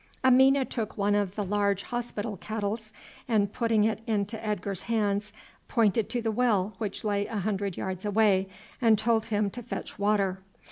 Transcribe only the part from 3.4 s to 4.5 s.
putting it into